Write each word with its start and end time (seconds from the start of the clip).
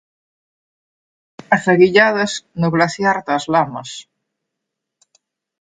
As 1.55 1.63
Aguilladas 1.73 2.31
no 2.59 2.67
glaciar 2.75 3.17
das 3.27 3.43
Lamas. 3.53 3.91